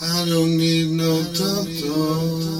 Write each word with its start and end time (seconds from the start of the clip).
I 0.00 0.24
don't 0.26 0.56
need 0.56 0.92
no 0.92 1.22
doctor. 1.32 2.57